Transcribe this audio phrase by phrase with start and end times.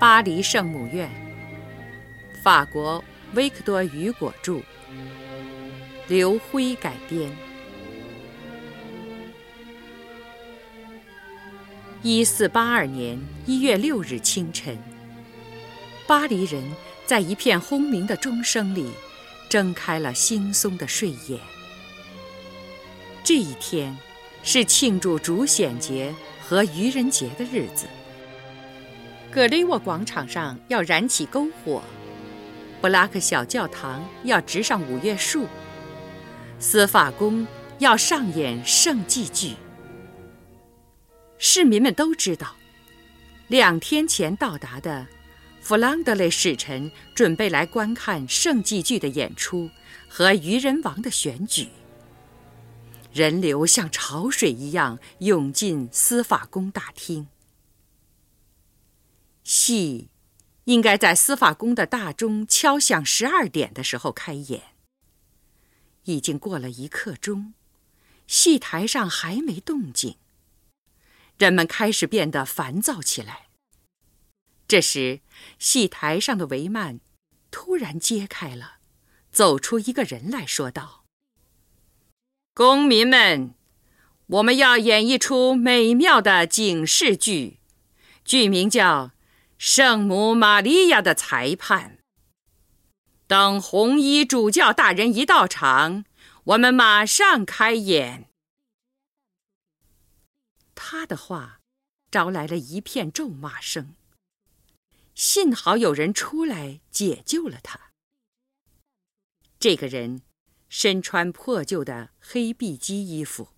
[0.00, 1.10] 巴黎圣母院，
[2.42, 4.62] 法国维克多·雨果著，
[6.08, 7.30] 刘辉改编。
[12.00, 14.78] 一四八二年一月六日清晨，
[16.06, 16.64] 巴黎人
[17.04, 18.90] 在一片轰鸣的钟声里
[19.50, 21.38] 睁开了惺忪的睡眼。
[23.22, 23.94] 这一天
[24.42, 27.86] 是庆祝主显节和愚人节的日子。
[29.32, 31.80] 格雷沃广场上要燃起篝火，
[32.80, 35.46] 布拉克小教堂要植上五月树，
[36.58, 37.46] 司法宫
[37.78, 39.54] 要上演圣祭剧。
[41.38, 42.56] 市民们都知道，
[43.46, 45.06] 两天前到达的
[45.60, 49.70] 弗朗德雷使臣准备来观看圣祭剧的演出
[50.08, 51.68] 和愚人王的选举。
[53.12, 57.28] 人流像潮水一样涌进司法宫大厅。
[59.50, 60.10] 戏
[60.66, 64.62] 应该在司法宫的大钟敲响十二点的时候开演。
[66.04, 67.54] 已经过了一刻钟，
[68.28, 70.18] 戏台上还没动静，
[71.36, 73.48] 人们开始变得烦躁起来。
[74.68, 75.18] 这时，
[75.58, 77.00] 戏台上的帷幔
[77.50, 78.76] 突然揭开了，
[79.32, 81.04] 走出一个人来说道
[82.54, 83.56] ：“公民们，
[84.26, 87.58] 我们要演一出美妙的警示剧，
[88.24, 89.10] 剧名叫。”
[89.62, 91.98] 圣母玛利亚的裁判。
[93.26, 96.06] 等红衣主教大人一到场，
[96.44, 98.30] 我们马上开演。
[100.74, 101.60] 他的话
[102.10, 103.94] 招来了一片咒骂声。
[105.14, 107.90] 幸好有人出来解救了他。
[109.58, 110.22] 这个人
[110.70, 113.48] 身穿破旧的黑碧基衣服，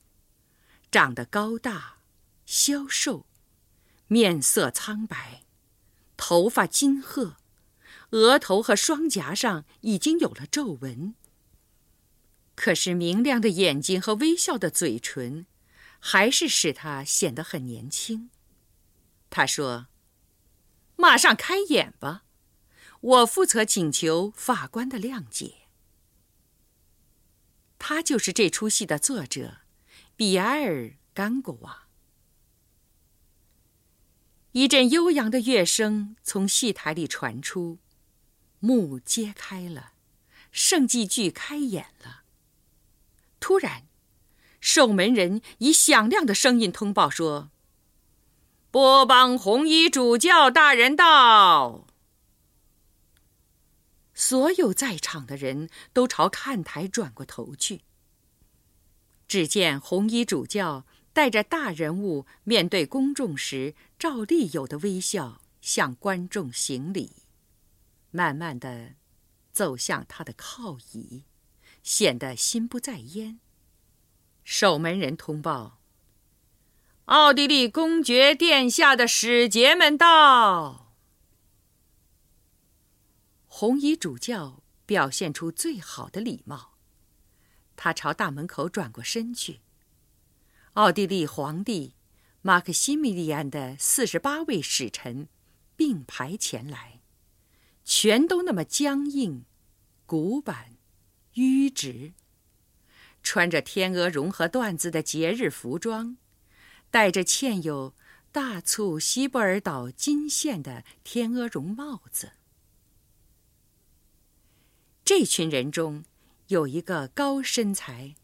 [0.91, 1.99] 长得高大、
[2.45, 3.25] 消瘦，
[4.09, 5.42] 面色苍白。
[6.25, 7.37] 头发金褐，
[8.11, 11.17] 额头和双颊上已经有了皱纹。
[12.55, 15.47] 可是明亮的眼睛和微笑的嘴唇，
[15.99, 18.31] 还是使他显得很年轻。
[19.31, 19.89] 他说
[20.95, 22.23] ：“马上开演吧，
[23.01, 25.67] 我负责请求法官的谅解。”
[27.81, 29.63] 他就是这出戏的作者，
[30.15, 31.82] 比埃尔·甘果瓦。
[34.53, 37.79] 一阵悠扬的乐声从戏台里传出，
[38.61, 39.93] 幕揭开了，
[40.51, 42.25] 圣祭剧开演了。
[43.41, 43.87] 突然，
[44.61, 47.51] 守门人以响亮的声音通报说
[48.71, 51.87] ：“波邦红衣主教大人到。”
[54.13, 57.81] 所有在场的人都朝看台转过头去。
[59.27, 60.85] 只见红衣主教。
[61.13, 67.25] 带着大人物面对公众时照例有的微笑，向观众行礼，
[68.11, 68.95] 慢慢的
[69.53, 71.25] 走向他的靠椅，
[71.83, 73.41] 显得心不在焉。
[74.43, 75.79] 守门人通报
[77.07, 80.95] ：“奥地利公爵殿下的使节们到。”
[83.47, 86.79] 红衣主教表现出最好的礼貌，
[87.77, 89.61] 他朝大门口转过身去。
[90.75, 91.97] 奥地利皇帝
[92.41, 95.29] 马克西米利安的四十八位使臣
[95.77, 97.03] 并排前来，
[97.85, 99.45] 全都那么僵硬、
[100.07, 100.79] 古板、
[101.35, 102.15] 迂直，
[103.23, 106.17] 穿着天鹅绒和缎子的节日服装，
[106.91, 107.95] 戴着嵌有
[108.33, 112.33] 大促西布尔岛金线的天鹅绒帽子。
[115.05, 116.05] 这群人中
[116.47, 118.15] 有一个高身材、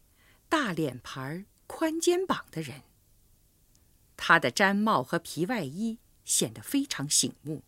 [0.49, 1.45] 大脸盘儿。
[1.79, 2.83] 宽肩膀的人，
[4.17, 7.63] 他的毡帽和皮外衣显得非常醒目。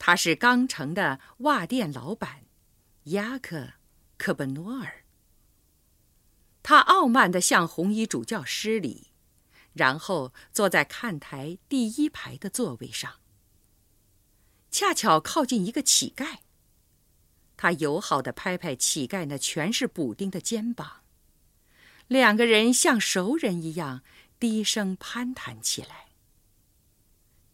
[0.00, 2.46] 他是钢城的袜店老板，
[3.04, 3.56] 雅克·
[4.18, 5.04] 科本诺尔。
[6.64, 9.12] 他傲慢地向红衣主教施礼，
[9.72, 13.20] 然后坐在看台第一排的座位上，
[14.72, 16.38] 恰巧靠近一个乞丐。
[17.56, 21.04] 他友好地拍拍乞丐那全是补丁的肩膀。
[22.08, 24.02] 两个人像熟人一样
[24.38, 26.06] 低声攀谈起来。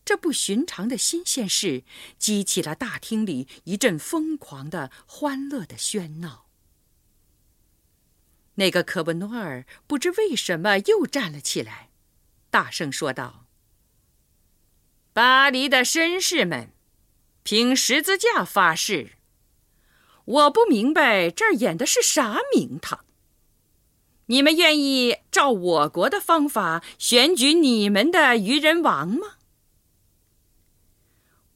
[0.05, 1.85] 这不寻常的新鲜事
[2.19, 6.47] 激起了大厅里一阵疯狂的、欢乐的喧闹。
[8.57, 11.89] 那个科布诺尔不知为什么又站了起来，
[12.51, 13.47] 大声说道
[15.15, 16.73] ：“巴黎的绅士们，
[17.45, 19.13] 凭十字架发誓，
[20.25, 23.07] 我不明白这儿演的是啥名堂。”
[24.33, 29.37] 你们愿意照我国的方法选举你们的愚人王吗？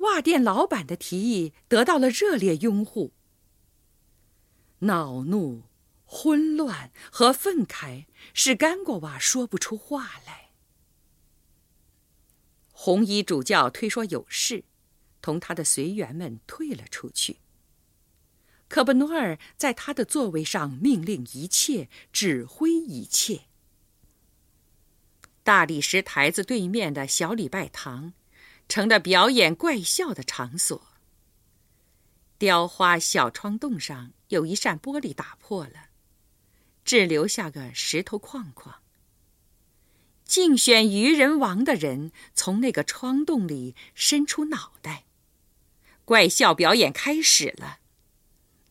[0.00, 3.14] 袜店老板的提议得到了热烈拥护。
[4.81, 5.62] 恼怒、
[6.05, 10.50] 混乱和愤慨使甘果瓦说不出话来。
[12.72, 14.64] 红衣主教推说有事，
[15.22, 17.38] 同他的随员们退了出去。
[18.69, 23.43] 可布诺尔在他的座位上命令一切，指挥一切。
[25.43, 28.13] 大理石台子对面的小礼拜堂，
[28.69, 30.89] 成了表演怪笑的场所。
[32.39, 35.91] 雕花小窗洞上有一扇玻璃打破了，
[36.85, 38.83] 只留下个石头框框。
[40.25, 45.05] 竞选渔人王的人从那个窗洞里伸出脑袋，
[46.05, 47.79] 怪笑表演开始了。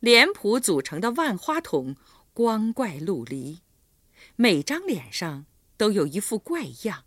[0.06, 1.96] 脸谱组成的万花筒
[2.32, 3.62] 光怪陆离，
[4.36, 7.02] 每张脸上都有一副怪样，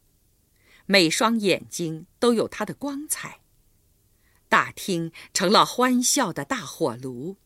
[0.86, 3.40] 每双眼睛都有它的光彩。
[4.50, 7.38] 大厅成了欢笑的大火炉。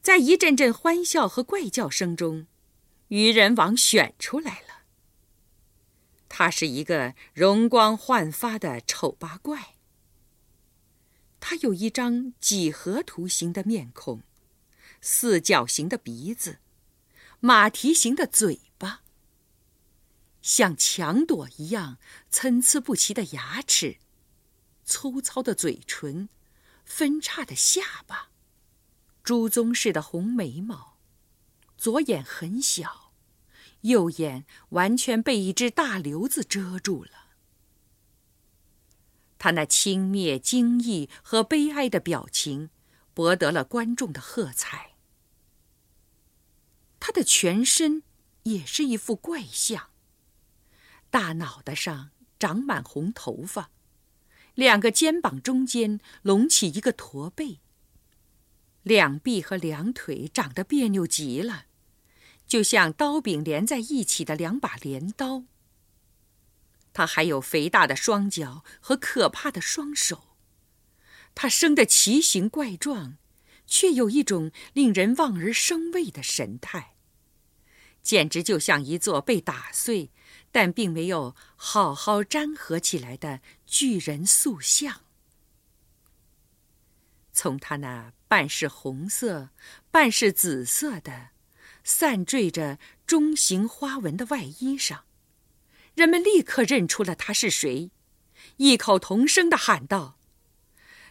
[0.00, 2.46] 在一阵阵欢笑和怪叫声中，
[3.08, 4.84] 愚人王选出来了。
[6.30, 9.73] 他是一个容光焕发的丑八怪。
[11.46, 14.22] 他有一张几何图形的面孔，
[15.02, 16.58] 四角形的鼻子，
[17.38, 19.02] 马蹄形的嘴巴，
[20.40, 21.98] 像墙垛一样
[22.30, 23.98] 参差不齐的牙齿，
[24.86, 26.30] 粗糙的嘴唇，
[26.82, 28.30] 分叉的下巴，
[29.22, 30.96] 朱棕似的红眉毛，
[31.76, 33.12] 左眼很小，
[33.82, 37.23] 右眼完全被一只大瘤子遮住了。
[39.44, 42.70] 他那轻蔑、惊异和悲哀的表情，
[43.12, 44.92] 博得了观众的喝彩。
[46.98, 48.04] 他的全身
[48.44, 49.90] 也是一副怪相。
[51.10, 53.68] 大脑袋上长满红头发，
[54.54, 57.60] 两个肩膀中间隆起一个驼背。
[58.82, 61.66] 两臂和两腿长得别扭极了，
[62.46, 65.44] 就像刀柄连在一起的两把镰刀。
[66.94, 70.36] 他还有肥大的双脚和可怕的双手，
[71.34, 73.18] 他生得奇形怪状，
[73.66, 76.94] 却有一种令人望而生畏的神态，
[78.02, 80.12] 简直就像一座被打碎
[80.52, 85.00] 但并没有好好粘合起来的巨人塑像。
[87.32, 89.50] 从他那半是红色、
[89.90, 91.30] 半是紫色的、
[91.82, 95.04] 散缀着中型花纹的外衣上。
[95.94, 97.90] 人们立刻认出了他是谁，
[98.56, 100.18] 异口同声的喊道：“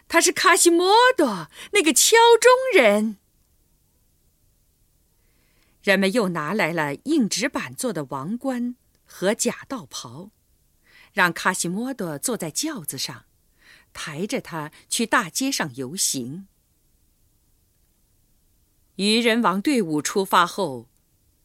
[0.08, 3.16] 他是卡西莫多，那个敲钟人。”
[5.82, 10.30] 人们又拿来了硬纸板做的王冠和假道袍，
[11.12, 13.26] 让卡西莫多坐在轿子上，
[13.92, 16.48] 抬着他去大街上游行。
[18.96, 20.88] 愚人王队伍出发后，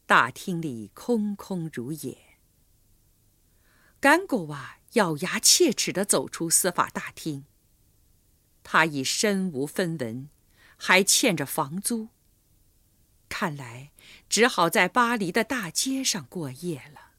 [0.06, 2.29] 大厅里空空如也。
[4.00, 7.44] 甘果瓦咬牙切齿地走出司法大厅。
[8.62, 10.30] 他已身无分文，
[10.76, 12.08] 还欠着房租。
[13.28, 13.92] 看来
[14.28, 17.12] 只好在巴黎的大街上过夜了。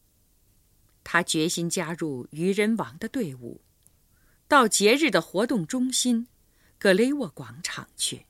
[1.03, 3.61] 他决心加入愚人王的队伍，
[4.47, 6.27] 到节日的活动中心——
[6.79, 8.25] 格雷沃广场去。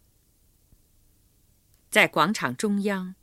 [1.90, 3.16] 在广场中央，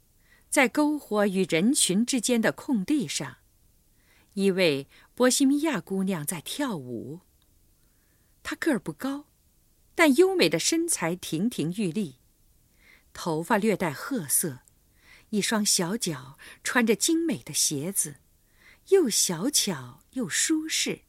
[0.48, 3.38] 在篝火与人群之间的空地上。
[4.38, 7.22] 一位波西米亚姑娘在跳舞。
[8.44, 9.24] 她个儿不高，
[9.96, 12.20] 但优美的身材亭亭玉立，
[13.12, 14.60] 头发略带褐色，
[15.30, 18.18] 一双小脚穿着精美的鞋子，
[18.90, 21.00] 又小巧又舒适。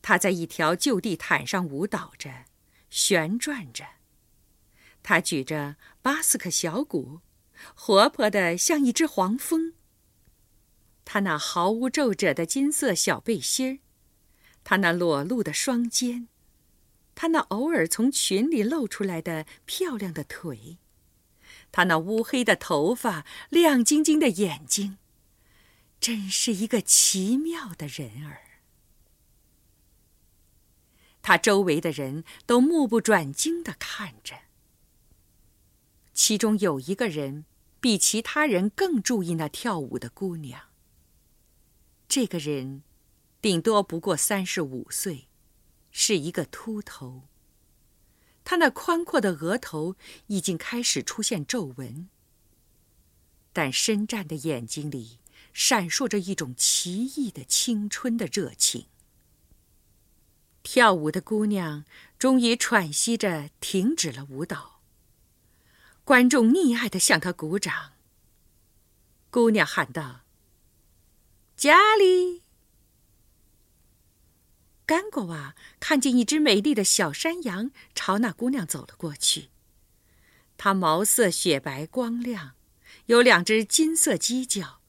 [0.00, 2.46] 她在一条旧地毯上舞蹈着，
[2.88, 3.84] 旋转着。
[5.02, 7.20] 她举着巴斯克小鼓，
[7.74, 9.74] 活泼的像一只黄蜂。
[11.16, 13.78] 她那毫无皱褶的金色小背心儿，
[14.62, 16.28] 她那裸露的双肩，
[17.14, 20.76] 她那偶尔从裙里露出来的漂亮的腿，
[21.72, 24.98] 她那乌黑的头发、亮晶晶的眼睛，
[25.98, 28.42] 真是一个奇妙的人儿。
[31.22, 34.36] 他周围的人都目不转睛地看着，
[36.12, 37.46] 其中有一个人
[37.80, 40.65] 比其他人更注意那跳舞的姑娘。
[42.08, 42.82] 这个人，
[43.40, 45.28] 顶多不过三十五岁，
[45.90, 47.28] 是一个秃头。
[48.44, 49.96] 他那宽阔的额头
[50.28, 52.08] 已经开始出现皱纹，
[53.52, 55.18] 但深湛的眼睛里
[55.52, 58.86] 闪烁着一种奇异的青春的热情。
[60.62, 61.84] 跳舞的姑娘
[62.18, 64.80] 终于喘息着停止了舞蹈。
[66.04, 67.94] 观众溺爱的向她鼓掌。
[69.30, 70.22] 姑娘喊道
[71.56, 72.42] ：“家里。”
[74.86, 79.48] 甘果娃看见一只美丽的小山羊朝那姑娘走了过去。
[80.56, 82.54] 它毛色雪白光亮，
[83.06, 84.80] 有两只金色犄角，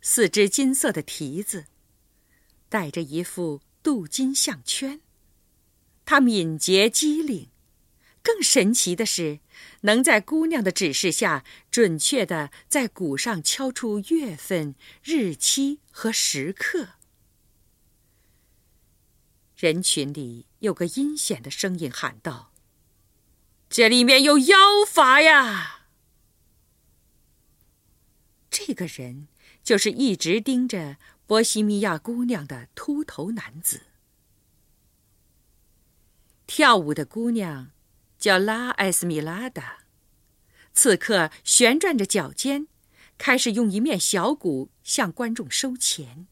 [0.00, 1.66] 四只金色的蹄子，
[2.68, 5.00] 戴着一副镀金项圈。
[6.04, 7.50] 它敏捷机灵，
[8.26, 9.38] 更神奇的是，
[9.82, 16.94] 能在姑娘的指示下，准确的在鼓上敲出月份、日期和时刻。
[19.56, 22.50] 人群里有个阴险的声音喊道
[23.70, 25.86] ：“这里面有妖法呀！”
[28.50, 29.28] 这个人
[29.62, 30.96] 就是一直盯着
[31.28, 33.82] 波西米亚姑娘的秃头男子。
[36.48, 37.70] 跳舞的姑娘
[38.26, 39.84] 叫拉埃斯米拉达，
[40.74, 42.66] 此刻旋转着脚尖，
[43.18, 46.26] 开始用一面小鼓向观众收钱。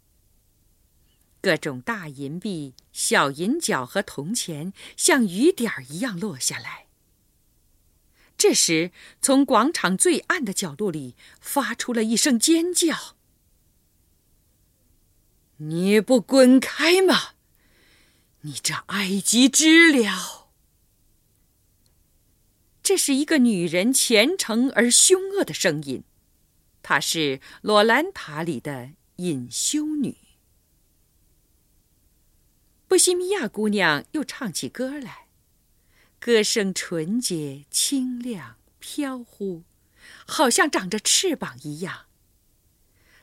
[1.41, 6.87] 各种大银币、小银角和铜钱像雨点儿一样落下来。
[8.37, 8.91] 这时，
[9.23, 13.15] 从广场最暗的角落里发出了一声尖叫
[15.59, 17.35] ：“你不滚开吗？”
[18.43, 20.44] 你这埃及知了！
[22.85, 26.05] 这是一个女人虔诚而凶恶的声音，
[26.83, 30.19] 她是罗兰塔里的隐修女。
[32.87, 35.29] 波西米亚姑娘又唱起歌来，
[36.21, 39.63] 歌声纯洁、清亮、飘忽，
[40.27, 42.05] 好像长着翅膀一样。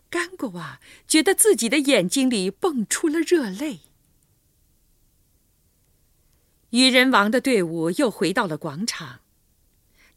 [0.09, 3.81] 甘果娃觉得自己的眼睛里蹦出了热泪。
[6.71, 9.19] 渔人王的队伍又回到了广场，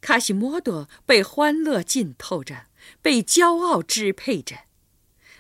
[0.04, 2.66] 卡西莫多被欢乐浸透着，
[3.00, 4.64] 被骄傲支配着，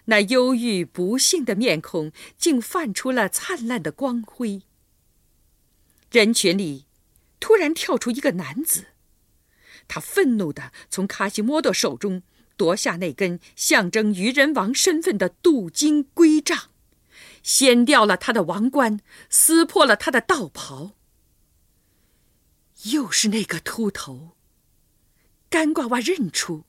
[0.06, 4.62] 那忧郁不幸的面孔竟泛出了灿烂的光辉。
[6.10, 6.86] 人群里，
[7.38, 8.86] 突然跳出一个男子，
[9.86, 12.22] 他愤怒地从卡西莫多手中
[12.56, 16.70] 夺下那根象征愚人王身份的镀金圭杖，
[17.42, 20.92] 掀掉了他的王冠，撕破了他的道袍。
[22.84, 24.38] 又是那个秃头。
[25.54, 26.64] 干瓜娃认出，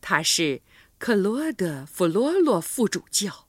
[0.00, 0.62] 他是
[0.96, 3.48] 克罗德·弗罗洛副主教。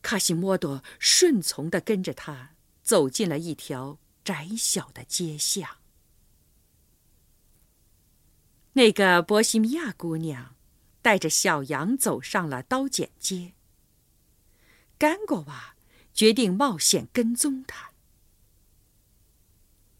[0.00, 5.78] 卡西莫多顺从地跟着他走进了一条窄小的街巷。
[8.74, 10.54] 那个波西米亚姑娘
[11.02, 13.54] 带着小羊走上了刀剪街。
[14.96, 15.74] 干瓜娃
[16.14, 17.90] 决定冒险跟踪她。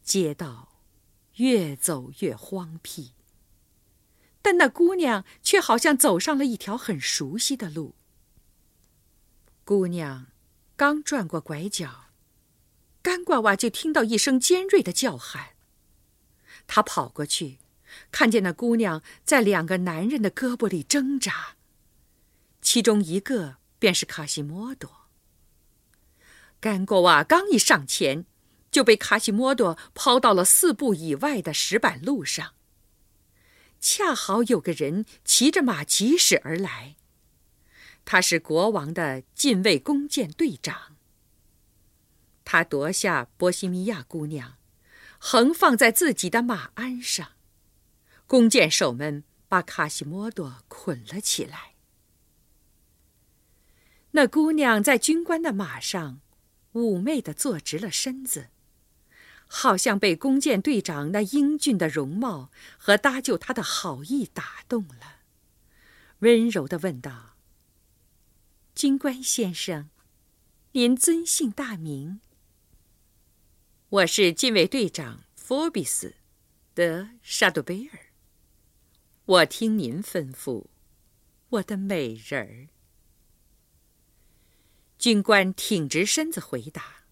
[0.05, 0.70] 街道
[1.41, 3.13] 越走越荒僻，
[4.43, 7.95] 但那姑娘却好像走上了一条很熟悉的路。
[9.65, 10.27] 姑娘
[10.77, 12.11] 刚转过拐角，
[13.01, 15.55] 干瓜娃就听到一声尖锐的叫喊。
[16.67, 17.59] 他跑过去，
[18.13, 21.57] 看见那姑娘在两个男人的胳膊里挣扎，
[22.61, 25.09] 其中一个便是卡西莫多。
[26.61, 28.27] 干瓜娃刚一上前。
[28.71, 32.55] 就被卡西莫多抛到了四步以外的石板路上。
[33.81, 36.97] 恰好有个人骑着马疾驶而来，
[38.05, 40.97] 他是国王的禁卫弓箭队长。
[42.45, 44.59] 他夺下波西米亚姑娘，
[45.19, 47.33] 横放在自己的马鞍上，
[48.27, 51.75] 弓箭手们把卡西莫多捆了起来。
[54.11, 56.21] 那姑娘在军官的马上，
[56.73, 58.49] 妩媚地坐直了身子。
[59.53, 65.23] 好像被弓箭队长那英俊的容貌和搭救他的好意打动了，
[66.21, 67.35] 温柔地问道
[68.77, 69.91] ：“军官先生，
[70.71, 72.21] 您尊姓大名
[73.91, 76.15] ？”“我是禁卫队长福比斯，
[76.73, 77.99] 德沙杜贝尔。
[79.27, 80.67] ”“我听您吩咐，
[81.49, 82.69] 我的美人儿。”
[84.97, 87.03] 军官挺直身子回答：“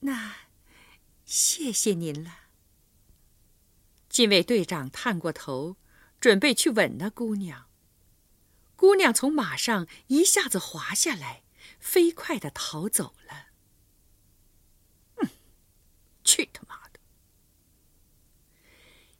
[0.00, 0.36] 那。”
[1.34, 2.40] 谢谢您了。
[4.10, 5.78] 禁卫队长探过头，
[6.20, 7.70] 准备去吻那姑娘。
[8.76, 11.42] 姑娘从马上一下子滑下来，
[11.80, 13.46] 飞快的逃走了。
[15.22, 15.30] 嗯，
[16.22, 17.00] 去他妈的！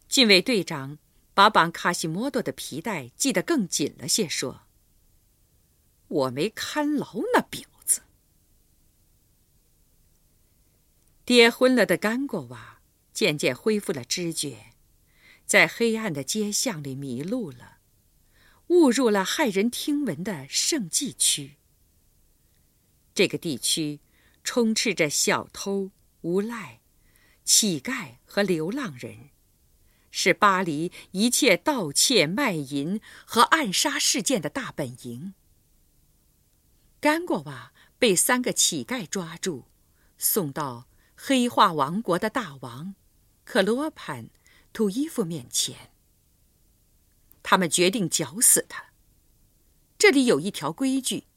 [0.07, 0.99] 禁卫队长
[1.33, 4.67] 把绑卡西莫多的皮带系得更紧了些，说
[6.09, 8.03] ：“我没看牢那饼子。”
[11.25, 12.81] 跌昏了的甘果娃
[13.13, 14.73] 渐渐恢复了知觉，
[15.47, 17.79] 在黑暗的街巷里迷路了，
[18.69, 21.59] 误入了骇人听闻的圣迹区。
[23.15, 24.01] 这个地区
[24.43, 25.91] 充斥着小偷、
[26.23, 26.81] 无赖、
[27.45, 29.31] 乞丐和流浪人，
[30.11, 35.35] 是巴黎一切盗窃、卖淫和暗杀事件的大本营。
[37.01, 39.67] 甘果娃被三个乞丐抓住，
[40.17, 40.89] 送到
[41.25, 42.97] 黑化王国的大王
[43.45, 44.31] 克罗潘
[44.73, 45.93] 图伊夫面前。
[47.45, 48.87] 他们决定绞死他。
[49.97, 51.29] 这里有一条规矩。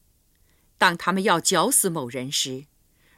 [0.76, 2.66] 当他们要绞死某人时，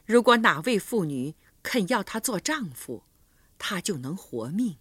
[0.05, 1.33] 如果哪位妇女
[1.63, 3.03] 肯要他做丈夫，
[3.57, 4.77] 他就能活命。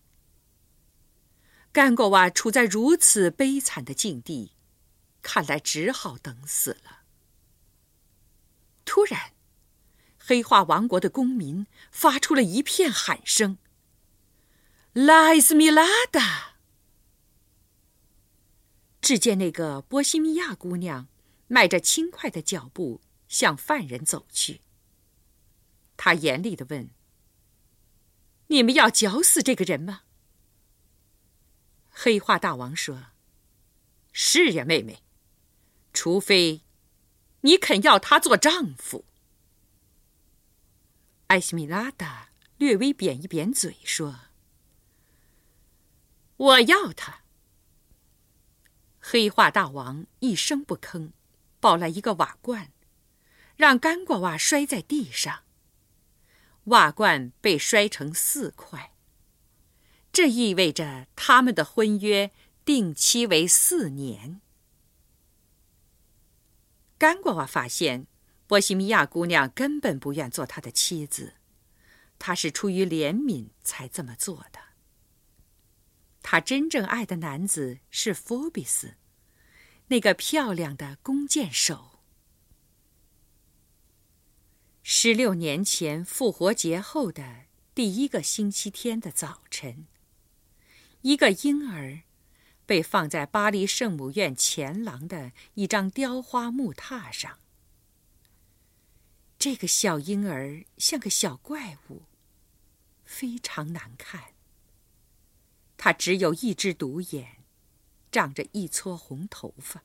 [1.73, 4.53] 甘果娃处在如此悲惨的境地，
[5.23, 7.05] 看来只好等死了。
[8.85, 9.33] 突然，
[10.29, 13.57] 黑化王国的公民发出了一片喊声
[14.93, 16.57] ：“拉斯米拉达！”
[19.01, 21.09] 只见那个波西米亚姑娘。
[21.51, 24.61] 迈着轻快的脚步向犯人走去。
[25.97, 26.91] 他严厉地问
[28.49, 30.03] ：“你们要绞死这个人吗？”
[31.89, 33.07] 黑化大王说
[34.13, 35.03] ：“是呀，妹妹，
[35.95, 36.61] 除非
[37.41, 39.07] 你肯要他做丈夫。”
[41.29, 44.21] 艾希米拉达略微扁一扁嘴说
[46.37, 47.23] ：“我要他。”
[49.01, 51.13] 黑化大王一声不吭。
[51.61, 52.71] 抱来一个瓦罐，
[53.57, 55.43] 让干果娃摔在地上。
[56.67, 58.95] 瓦罐被摔成四块。
[60.13, 62.31] 这意味着他们的婚约
[62.65, 64.41] 定期为四年。
[66.97, 68.07] 干果娃发现，
[68.49, 71.35] 波西米亚姑娘根本不愿做他的妻子，
[72.19, 74.59] 他是出于怜悯才这么做的。
[76.23, 78.95] 他真正爱的男子是佛比斯。
[79.91, 82.01] 那个漂亮的弓箭手。
[84.83, 89.87] 十六年前复活节后的第一个星期天的早晨，
[91.03, 92.01] 一个婴儿
[92.67, 97.39] 被放在巴黎圣母院前廊的一张雕花木榻上。
[99.39, 102.03] 这个小婴儿像个小怪物，
[103.05, 104.35] 非常难看。
[105.77, 107.39] 他只有一只独眼。
[108.11, 109.85] 长着一撮红头发。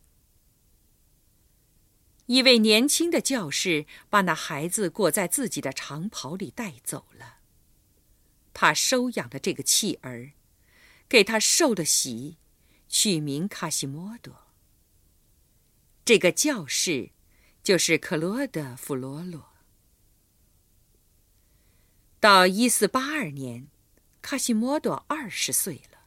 [2.27, 7.39] 一位年轻的教士把那孩子裹在自己的长袍里带走了。
[8.53, 10.31] 他收养了这个弃儿，
[11.09, 12.37] 给他受了洗，
[12.87, 14.47] 取名卡西莫多。
[16.05, 17.11] 这个教士
[17.63, 19.53] 就是克罗德·弗罗罗。
[22.19, 23.69] 到一四八二年，
[24.21, 25.99] 卡西莫多二十岁了。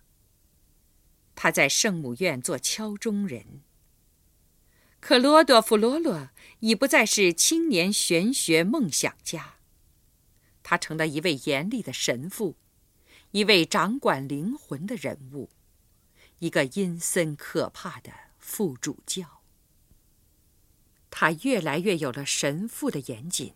[1.35, 3.63] 他在圣母院做敲钟人。
[5.01, 6.29] 克罗多弗罗罗
[6.61, 9.55] 已不再是青年玄学梦想家，
[10.63, 12.57] 他成了一位严厉的神父，
[13.31, 15.49] 一位掌管灵魂的人物，
[16.41, 19.36] 一个阴森可怕的副主教。
[21.19, 23.55] 他越来越有了神父的严谨。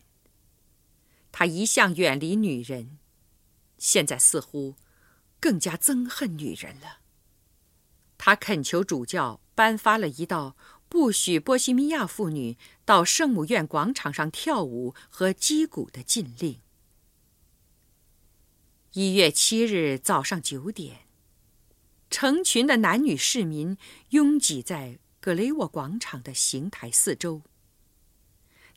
[1.31, 2.97] 他一向远离女人，
[3.77, 4.77] 现在似乎
[5.39, 7.01] 更加憎恨女人了。
[8.17, 10.57] 他恳求主教颁发了一道
[10.89, 16.59] 不许波西米亚妇女到圣母院广场上跳舞和击鼓的禁令。
[18.93, 21.01] 一月七日早上九点，
[22.09, 23.77] 成群的男女市民
[24.09, 27.43] 拥挤在格雷沃广场的刑台四周。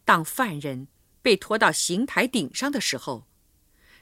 [0.04, 0.88] 当犯人
[1.22, 3.26] 被拖到刑台顶上的时候，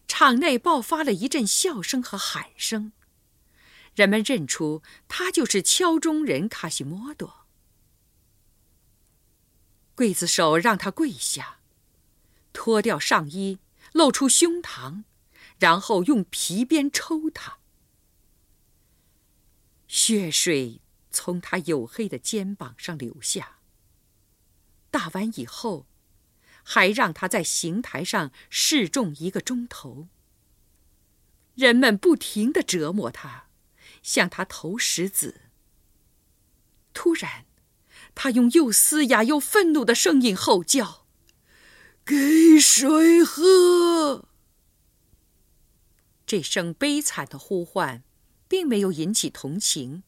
[0.08, 2.92] 场内爆发了一阵笑声和喊声。
[3.94, 7.46] 人们认出他就是敲钟人卡西莫多。
[9.94, 11.58] 刽子手让他跪下，
[12.52, 13.58] 脱掉上衣，
[13.92, 15.04] 露出胸膛，
[15.58, 17.58] 然后用皮鞭抽他。
[19.86, 23.58] 血水从他黝黑的肩膀上流下。
[24.90, 25.86] 打完以后，
[26.62, 30.08] 还让他在刑台上示众一个钟头。
[31.54, 33.46] 人们不停的折磨他。
[34.02, 35.42] 向他投石子。
[36.92, 37.46] 突然，
[38.16, 41.06] 他用又嘶哑又愤怒的声音吼叫
[42.04, 44.28] ：“给水喝！”
[46.26, 48.02] 这声悲惨的呼唤，
[48.48, 50.02] 并没有引起同情，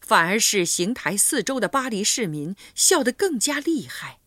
[0.00, 4.18] 反而使刑台四周的巴黎市民笑得更加厉害。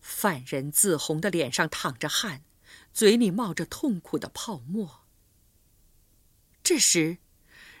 [0.00, 2.42] 犯人自红的脸上淌着汗，
[2.92, 5.04] 嘴里冒着痛苦的泡沫。
[6.62, 7.18] 这时，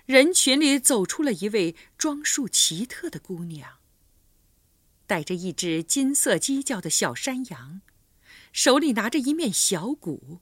[0.06, 3.78] 人群里走出了一位装束奇特的姑娘，
[5.06, 7.82] 带着一只金色犄角的小山羊，
[8.52, 10.40] 手里拿着一面小鼓。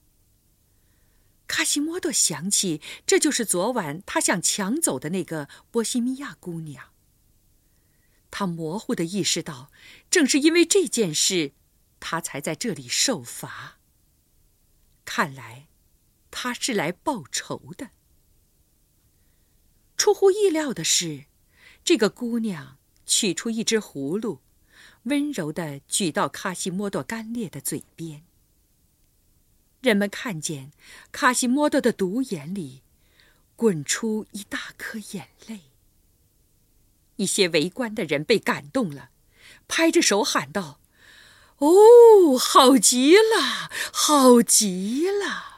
[1.49, 6.91] 卡西莫多想起，这就是昨晚他想抢走的那个波西米亚姑娘。
[8.31, 9.71] 他模糊的意识到，
[10.11, 11.53] 正是因为这件事，
[12.01, 13.79] 他才在这里受罚。
[15.05, 15.69] 看来，
[16.31, 17.91] 他是来报仇的。
[19.97, 21.27] 出乎意料的是，
[21.83, 24.41] 这个姑娘取出一只葫芦，
[25.05, 28.25] 温柔地举到卡西莫多干裂的嘴边。
[29.81, 30.73] 人们看见
[31.13, 32.83] 卡西莫多的独眼里
[33.55, 35.61] 滚出一大颗眼泪。
[37.17, 39.11] 一些围观的人被感动了，
[39.69, 40.81] 拍着手喊道
[41.59, 45.56] ：“哦，好极了，好极了！”